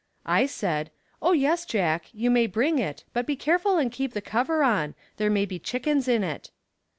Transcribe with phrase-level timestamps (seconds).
[0.25, 0.89] I said,
[1.21, 4.95] "Oh, yes, Jack, you may bring it, but be careful and keep the cover on,
[5.17, 6.49] there may be chickens in it."